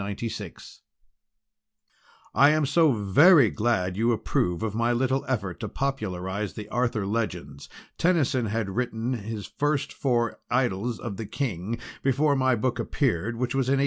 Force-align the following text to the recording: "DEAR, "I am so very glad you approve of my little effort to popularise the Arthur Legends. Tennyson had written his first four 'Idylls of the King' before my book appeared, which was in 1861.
"DEAR, 0.15 0.51
"I 2.33 2.49
am 2.49 2.65
so 2.65 2.91
very 2.91 3.51
glad 3.51 3.95
you 3.95 4.11
approve 4.11 4.63
of 4.63 4.73
my 4.73 4.91
little 4.91 5.23
effort 5.27 5.59
to 5.59 5.69
popularise 5.69 6.53
the 6.53 6.67
Arthur 6.69 7.05
Legends. 7.05 7.69
Tennyson 7.99 8.47
had 8.47 8.71
written 8.71 9.13
his 9.13 9.45
first 9.45 9.93
four 9.93 10.39
'Idylls 10.49 10.97
of 10.99 11.17
the 11.17 11.27
King' 11.27 11.77
before 12.01 12.35
my 12.35 12.55
book 12.55 12.79
appeared, 12.79 13.35
which 13.35 13.53
was 13.53 13.67
in 13.69 13.73
1861. 13.73 13.79